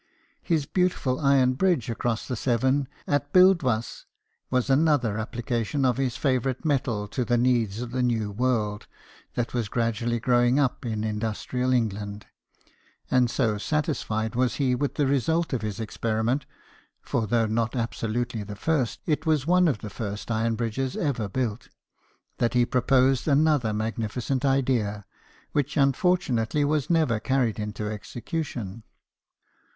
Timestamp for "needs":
7.37-7.81